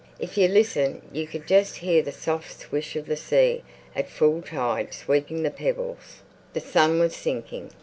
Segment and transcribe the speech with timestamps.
[0.19, 3.61] If you listened you could just hear the soft swish of the sea
[3.95, 6.23] at full tide sweeping the pebbles.
[6.53, 7.69] The sun was sinking.